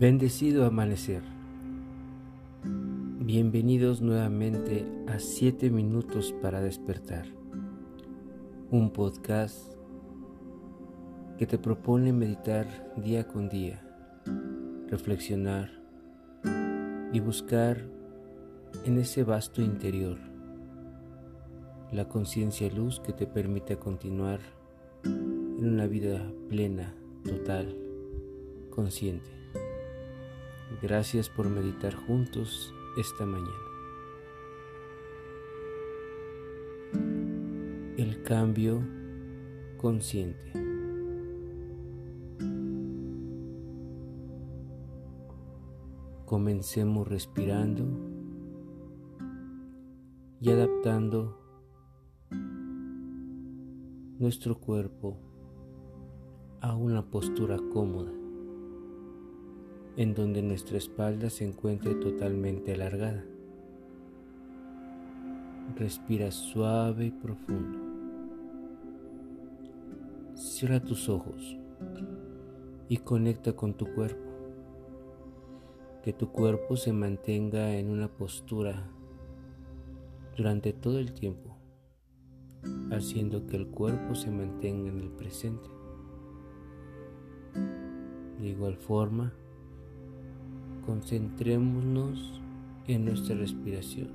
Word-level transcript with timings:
Bendecido 0.00 0.64
amanecer. 0.64 1.20
Bienvenidos 2.64 4.00
nuevamente 4.00 4.86
a 5.06 5.18
7 5.18 5.68
minutos 5.68 6.34
para 6.40 6.62
despertar. 6.62 7.26
Un 8.70 8.94
podcast 8.94 9.74
que 11.36 11.46
te 11.46 11.58
propone 11.58 12.14
meditar 12.14 12.94
día 12.96 13.28
con 13.28 13.50
día, 13.50 13.82
reflexionar 14.88 15.70
y 17.12 17.20
buscar 17.20 17.86
en 18.86 18.96
ese 18.96 19.22
vasto 19.22 19.60
interior 19.60 20.16
la 21.92 22.08
conciencia 22.08 22.70
luz 22.70 23.00
que 23.00 23.12
te 23.12 23.26
permite 23.26 23.76
continuar 23.76 24.40
en 25.04 25.68
una 25.68 25.86
vida 25.86 26.26
plena, 26.48 26.94
total, 27.22 27.76
consciente. 28.70 29.39
Gracias 30.80 31.28
por 31.28 31.48
meditar 31.50 31.94
juntos 31.94 32.72
esta 32.96 33.26
mañana. 33.26 33.50
El 37.98 38.22
cambio 38.22 38.80
consciente. 39.76 40.52
Comencemos 46.24 47.08
respirando 47.08 47.84
y 50.40 50.50
adaptando 50.50 51.36
nuestro 54.18 54.58
cuerpo 54.60 55.18
a 56.60 56.76
una 56.76 57.10
postura 57.10 57.58
cómoda 57.72 58.12
en 60.00 60.14
donde 60.14 60.40
nuestra 60.40 60.78
espalda 60.78 61.28
se 61.28 61.44
encuentre 61.44 61.94
totalmente 61.94 62.72
alargada. 62.72 63.22
Respira 65.76 66.30
suave 66.30 67.04
y 67.04 67.10
profundo. 67.10 67.78
Cierra 70.34 70.80
tus 70.80 71.10
ojos 71.10 71.58
y 72.88 72.96
conecta 72.96 73.52
con 73.52 73.74
tu 73.74 73.92
cuerpo. 73.92 74.24
Que 76.02 76.14
tu 76.14 76.32
cuerpo 76.32 76.78
se 76.78 76.94
mantenga 76.94 77.76
en 77.76 77.90
una 77.90 78.08
postura 78.08 78.90
durante 80.34 80.72
todo 80.72 80.98
el 80.98 81.12
tiempo, 81.12 81.58
haciendo 82.90 83.46
que 83.46 83.56
el 83.56 83.66
cuerpo 83.66 84.14
se 84.14 84.30
mantenga 84.30 84.88
en 84.88 84.98
el 84.98 85.10
presente. 85.10 85.68
De 88.40 88.48
igual 88.48 88.78
forma, 88.78 89.34
concentrémonos 90.80 92.40
en 92.86 93.04
nuestra 93.04 93.36
respiración, 93.36 94.08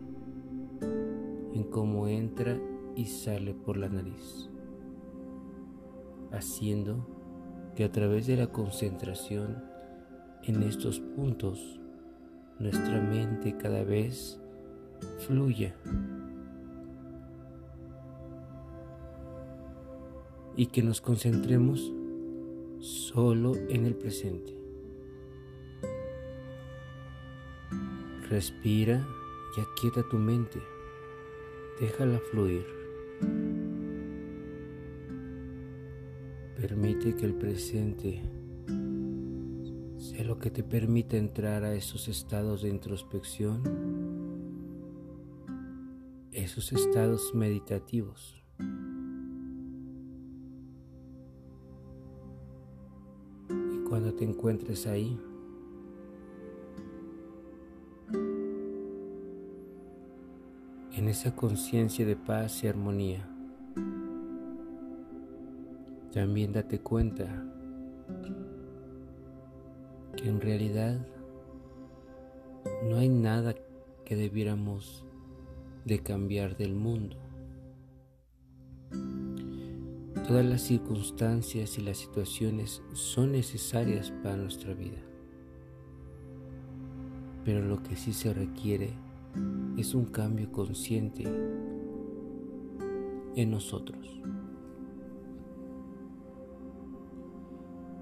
en 1.54 1.64
cómo 1.64 2.08
entra 2.08 2.58
y 2.96 3.06
sale 3.06 3.54
por 3.54 3.78
la 3.78 3.90
nariz, 3.90 4.50
haciendo 6.32 7.08
que 7.76 7.84
a 7.84 7.92
través 7.92 8.28
de 8.28 8.38
la 8.38 8.48
concentración 8.48 9.64
en 10.44 10.64
estos 10.64 11.00
puntos 11.00 11.80
nuestra 12.60 13.02
mente 13.02 13.58
cada 13.58 13.84
vez 13.84 14.40
fluya 15.28 15.76
y 20.56 20.68
que 20.68 20.84
nos 20.84 21.02
concentremos 21.02 21.92
solo 22.80 23.56
en 23.70 23.86
el 23.86 23.96
presente. 23.96 24.65
Respira 28.30 29.08
y 29.56 29.62
aquieta 29.62 30.02
tu 30.10 30.18
mente. 30.18 30.60
Déjala 31.80 32.20
fluir. 32.32 32.66
Permite 36.60 37.16
que 37.16 37.26
el 37.26 37.36
presente 37.36 38.24
sea 39.98 40.24
lo 40.24 40.40
que 40.40 40.50
te 40.50 40.64
permita 40.64 41.18
entrar 41.18 41.64
a 41.64 41.76
esos 41.76 42.08
estados 42.08 42.64
de 42.64 42.70
introspección, 42.70 43.62
esos 46.32 46.74
estados 46.74 47.36
meditativos. 47.36 48.44
Y 53.50 53.84
cuando 53.88 54.16
te 54.16 54.24
encuentres 54.24 54.88
ahí, 54.88 55.16
en 60.98 61.10
esa 61.10 61.36
conciencia 61.36 62.06
de 62.06 62.16
paz 62.16 62.64
y 62.64 62.68
armonía. 62.68 63.28
También 66.14 66.54
date 66.54 66.80
cuenta 66.80 67.46
que 70.16 70.30
en 70.30 70.40
realidad 70.40 71.06
no 72.86 72.98
hay 72.98 73.10
nada 73.10 73.54
que 74.06 74.16
debiéramos 74.16 75.06
de 75.84 76.00
cambiar 76.00 76.56
del 76.56 76.76
mundo. 76.76 77.18
Todas 80.26 80.46
las 80.46 80.62
circunstancias 80.62 81.78
y 81.78 81.82
las 81.82 81.98
situaciones 81.98 82.82
son 82.94 83.34
necesarias 83.34 84.12
para 84.24 84.38
nuestra 84.38 84.74
vida. 84.74 85.02
Pero 87.44 87.62
lo 87.62 87.84
que 87.84 87.98
sí 87.98 88.14
se 88.14 88.34
requiere 88.34 89.05
es 89.78 89.94
un 89.94 90.06
cambio 90.06 90.52
consciente 90.52 91.24
en 93.36 93.52
nosotros. 93.52 94.22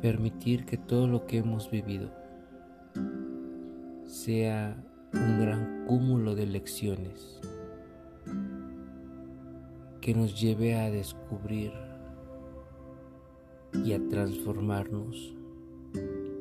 Permitir 0.01 0.65
que 0.65 0.77
todo 0.77 1.07
lo 1.07 1.25
que 1.25 1.37
hemos 1.37 1.71
vivido 1.71 2.11
sea 4.05 4.75
un 5.13 5.39
gran 5.39 5.85
cúmulo 5.87 6.35
de 6.35 6.45
lecciones 6.45 7.39
que 10.01 10.13
nos 10.13 10.39
lleve 10.39 10.75
a 10.75 10.91
descubrir 10.91 11.71
y 13.85 13.93
a 13.93 14.07
transformarnos 14.09 15.33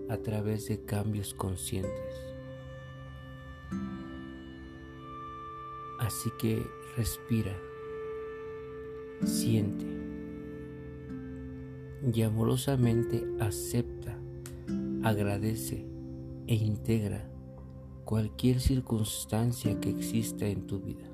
a 0.08 0.16
través 0.18 0.68
de 0.68 0.84
cambios 0.84 1.32
conscientes. 1.32 2.34
Así 6.02 6.30
que 6.36 6.66
respira, 6.96 7.56
siente. 9.22 9.86
Y 12.12 12.22
amorosamente 12.22 13.24
acepta, 13.38 14.18
agradece 15.04 15.86
e 16.48 16.56
integra 16.56 17.30
cualquier 18.04 18.58
circunstancia 18.58 19.78
que 19.78 19.90
exista 19.90 20.44
en 20.46 20.66
tu 20.66 20.80
vida. 20.80 21.08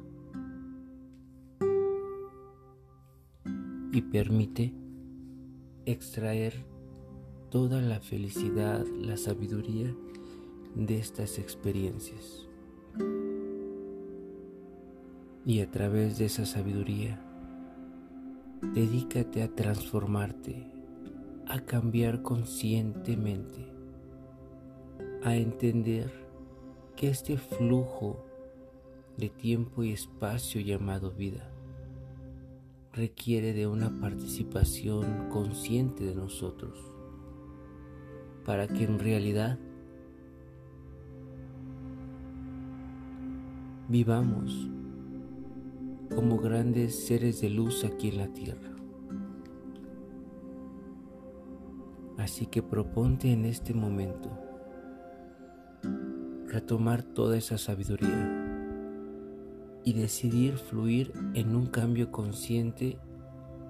Y 3.93 4.01
permite 4.11 4.73
extraer 5.85 6.65
toda 7.51 7.83
la 7.83 8.01
felicidad, 8.01 8.87
la 8.99 9.19
sabiduría 9.19 9.95
de 10.75 10.99
estas 10.99 11.39
experiencias 11.39 12.49
y 15.49 15.63
a 15.63 15.71
través 15.71 16.19
de 16.19 16.27
esa 16.27 16.45
sabiduría, 16.45 17.19
dedícate 18.61 19.43
a 19.43 19.49
transformarte, 19.49 20.71
a 21.47 21.61
cambiar 21.61 22.21
conscientemente, 22.21 23.67
a 25.25 25.35
entender 25.37 26.13
que 26.97 27.09
este 27.09 27.39
flujo 27.39 28.23
de 29.17 29.31
tiempo 29.31 29.83
y 29.83 29.93
espacio 29.93 30.61
llamado 30.61 31.13
vida 31.13 31.51
requiere 32.93 33.55
de 33.55 33.67
una 33.67 33.89
participación 34.03 35.31
consciente 35.31 36.05
de 36.05 36.15
nosotros 36.15 36.79
para 38.45 38.69
que 38.69 38.85
en 38.85 38.99
realidad 38.99 39.59
vivamos 43.89 44.69
como 46.15 46.39
grandes 46.39 47.07
seres 47.07 47.41
de 47.41 47.51
luz 47.51 47.85
aquí 47.85 48.09
en 48.09 48.19
la 48.19 48.29
tierra. 48.33 48.75
Así 52.19 52.47
que 52.47 52.63
proponte 52.63 53.33
en 53.33 53.45
este 53.45 53.75
momento 53.75 54.31
retomar 56.47 57.03
toda 57.03 57.37
esa 57.37 57.59
sabiduría 57.59 58.49
y 59.85 59.93
decidir 59.93 60.57
fluir 60.57 61.13
en 61.35 61.55
un 61.55 61.67
cambio 61.67 62.11
consciente, 62.11 62.99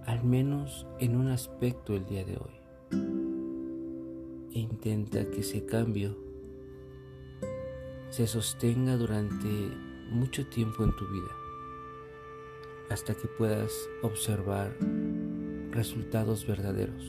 al 0.07 0.25
menos 0.25 0.87
en 0.99 1.17
un 1.17 1.29
aspecto 1.29 1.95
el 1.95 2.07
día 2.07 2.25
de 2.25 2.37
hoy. 2.37 2.59
E 4.55 4.61
intenta 4.61 5.29
que 5.31 5.41
ese 5.41 5.67
cambio 5.67 6.17
se 8.09 8.27
sostenga 8.27 8.97
durante 8.97 9.49
mucho 10.11 10.47
tiempo 10.47 10.83
en 10.83 10.97
tu 10.97 11.07
vida, 11.07 11.38
hasta 12.91 13.15
que 13.15 13.29
puedas 13.29 13.73
observar 14.03 14.77
resultados 15.71 16.47
verdaderos, 16.47 17.05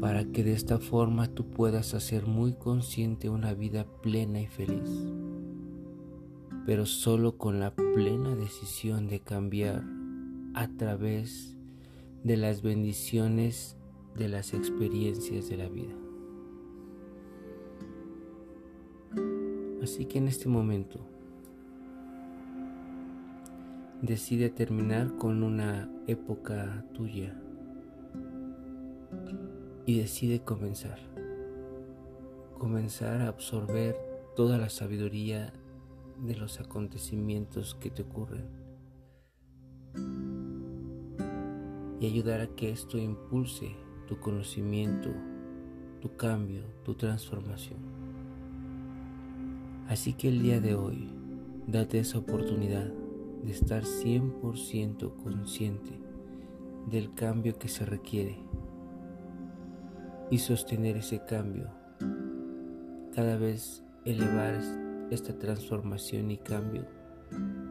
para 0.00 0.24
que 0.24 0.42
de 0.42 0.52
esta 0.52 0.78
forma 0.78 1.28
tú 1.28 1.50
puedas 1.50 1.94
hacer 1.94 2.26
muy 2.26 2.54
consciente 2.54 3.28
una 3.28 3.54
vida 3.54 3.86
plena 4.02 4.40
y 4.40 4.46
feliz, 4.46 4.90
pero 6.66 6.86
solo 6.86 7.36
con 7.36 7.60
la 7.60 7.74
plena 7.74 8.34
decisión 8.34 9.08
de 9.08 9.20
cambiar 9.20 9.84
a 10.54 10.68
través 10.68 11.56
de 12.24 12.36
las 12.36 12.62
bendiciones 12.62 13.76
de 14.16 14.28
las 14.28 14.54
experiencias 14.54 15.48
de 15.48 15.56
la 15.56 15.68
vida. 15.68 15.94
Así 19.82 20.04
que 20.06 20.18
en 20.18 20.28
este 20.28 20.48
momento 20.48 21.00
decide 24.02 24.50
terminar 24.50 25.16
con 25.16 25.44
una 25.44 25.88
época 26.08 26.84
tuya 26.92 27.40
y 29.86 29.96
decide 29.96 30.40
comenzar. 30.40 30.98
Comenzar 32.58 33.22
a 33.22 33.28
absorber 33.28 33.96
toda 34.34 34.58
la 34.58 34.70
sabiduría 34.70 35.52
de 36.20 36.34
los 36.34 36.58
acontecimientos 36.58 37.76
que 37.76 37.90
te 37.90 38.02
ocurren 38.02 38.48
y 42.00 42.06
ayudar 42.06 42.40
a 42.40 42.48
que 42.48 42.70
esto 42.70 42.98
impulse 42.98 43.76
tu 44.08 44.18
conocimiento, 44.18 45.10
tu 46.00 46.16
cambio, 46.16 46.64
tu 46.84 46.94
transformación. 46.94 47.78
Así 49.88 50.14
que 50.14 50.28
el 50.28 50.42
día 50.42 50.60
de 50.60 50.74
hoy, 50.74 51.08
date 51.68 52.00
esa 52.00 52.18
oportunidad 52.18 53.01
de 53.42 53.52
estar 53.52 53.82
100% 53.82 55.16
consciente 55.22 56.00
del 56.86 57.14
cambio 57.14 57.58
que 57.58 57.68
se 57.68 57.84
requiere 57.84 58.38
y 60.30 60.38
sostener 60.38 60.96
ese 60.96 61.24
cambio. 61.24 61.70
Cada 63.14 63.36
vez 63.36 63.84
elevar 64.04 64.60
esta 65.10 65.38
transformación 65.38 66.30
y 66.30 66.38
cambio 66.38 66.86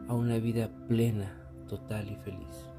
a 0.08 0.14
una 0.14 0.38
vida 0.38 0.70
plena, 0.86 1.40
total 1.68 2.10
y 2.10 2.16
feliz. 2.16 2.72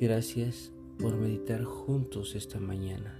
Gracias 0.00 0.72
por 0.98 1.16
meditar 1.16 1.62
juntos 1.64 2.34
esta 2.34 2.58
mañana. 2.58 3.18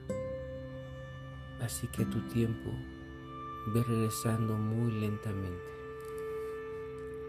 Así 1.61 1.87
que 1.89 2.05
tu 2.07 2.21
tiempo 2.29 2.71
ve 3.75 3.83
regresando 3.85 4.57
muy 4.57 4.91
lentamente, 4.93 5.63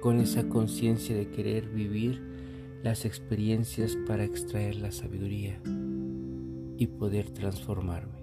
con 0.04 0.20
esa 0.20 0.50
conciencia 0.50 1.16
de 1.16 1.30
querer 1.30 1.70
vivir 1.70 2.22
las 2.84 3.06
experiencias 3.06 3.96
para 4.06 4.26
extraer 4.26 4.76
la 4.76 4.92
sabiduría 4.92 5.62
y 6.78 6.88
poder 6.88 7.30
transformarme 7.30 8.20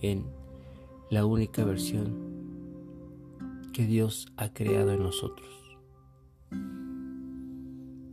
en 0.00 0.26
la 1.08 1.24
única 1.24 1.64
versión 1.64 2.16
que 3.72 3.86
Dios 3.86 4.26
ha 4.36 4.52
creado 4.52 4.90
en 4.90 5.04
nosotros. 5.04 5.78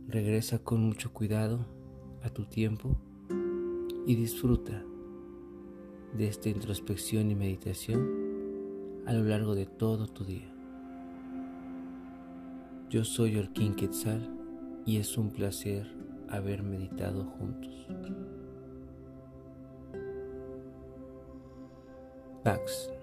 Regresa 0.06 0.60
con 0.60 0.84
mucho 0.84 1.12
cuidado 1.12 1.66
a 2.22 2.30
tu 2.30 2.44
tiempo 2.44 2.96
y 4.06 4.14
disfruta 4.14 4.84
de 6.16 6.28
esta 6.28 6.50
introspección 6.50 7.32
y 7.32 7.34
meditación 7.34 9.02
a 9.06 9.12
lo 9.12 9.24
largo 9.24 9.56
de 9.56 9.66
todo 9.66 10.06
tu 10.06 10.24
día. 10.24 10.55
Yo 12.88 13.02
soy 13.02 13.36
Orquín 13.36 13.74
Quetzal 13.74 14.30
y 14.84 14.98
es 14.98 15.18
un 15.18 15.30
placer 15.30 15.84
haber 16.28 16.62
meditado 16.62 17.24
juntos. 17.24 17.74
Pax. 22.44 22.95